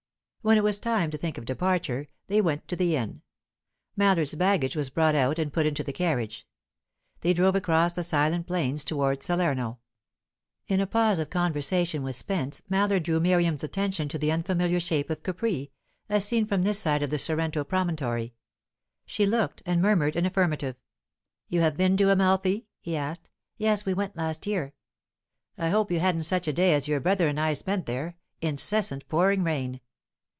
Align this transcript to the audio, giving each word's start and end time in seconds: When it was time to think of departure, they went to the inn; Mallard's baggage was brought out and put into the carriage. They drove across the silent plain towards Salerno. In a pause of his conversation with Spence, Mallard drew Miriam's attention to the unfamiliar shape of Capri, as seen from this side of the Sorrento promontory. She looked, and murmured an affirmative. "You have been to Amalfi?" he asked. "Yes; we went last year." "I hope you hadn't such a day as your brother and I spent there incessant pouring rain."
When 0.43 0.57
it 0.57 0.63
was 0.63 0.79
time 0.79 1.11
to 1.11 1.19
think 1.19 1.37
of 1.37 1.45
departure, 1.45 2.07
they 2.25 2.41
went 2.41 2.67
to 2.69 2.75
the 2.75 2.95
inn; 2.95 3.21
Mallard's 3.95 4.33
baggage 4.33 4.75
was 4.75 4.89
brought 4.89 5.13
out 5.13 5.37
and 5.37 5.53
put 5.53 5.67
into 5.67 5.83
the 5.83 5.93
carriage. 5.93 6.47
They 7.19 7.31
drove 7.31 7.55
across 7.55 7.93
the 7.93 8.01
silent 8.01 8.47
plain 8.47 8.75
towards 8.77 9.23
Salerno. 9.23 9.77
In 10.67 10.79
a 10.79 10.87
pause 10.87 11.19
of 11.19 11.27
his 11.27 11.33
conversation 11.33 12.01
with 12.01 12.15
Spence, 12.15 12.63
Mallard 12.67 13.03
drew 13.03 13.19
Miriam's 13.19 13.63
attention 13.63 14.09
to 14.09 14.17
the 14.17 14.31
unfamiliar 14.31 14.79
shape 14.79 15.11
of 15.11 15.21
Capri, 15.21 15.69
as 16.09 16.25
seen 16.25 16.47
from 16.47 16.63
this 16.63 16.79
side 16.79 17.03
of 17.03 17.11
the 17.11 17.19
Sorrento 17.19 17.63
promontory. 17.63 18.33
She 19.05 19.27
looked, 19.27 19.61
and 19.67 19.79
murmured 19.79 20.15
an 20.15 20.25
affirmative. 20.25 20.75
"You 21.49 21.61
have 21.61 21.77
been 21.77 21.95
to 21.97 22.09
Amalfi?" 22.09 22.65
he 22.79 22.97
asked. 22.97 23.29
"Yes; 23.57 23.85
we 23.85 23.93
went 23.93 24.15
last 24.15 24.47
year." 24.47 24.73
"I 25.59 25.69
hope 25.69 25.91
you 25.91 25.99
hadn't 25.99 26.23
such 26.23 26.47
a 26.47 26.53
day 26.53 26.73
as 26.73 26.87
your 26.87 26.99
brother 26.99 27.27
and 27.27 27.39
I 27.39 27.53
spent 27.53 27.85
there 27.85 28.17
incessant 28.41 29.07
pouring 29.07 29.43
rain." 29.43 29.79